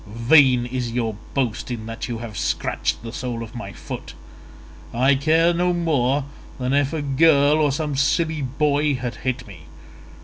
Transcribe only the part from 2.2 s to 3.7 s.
scratched the sole of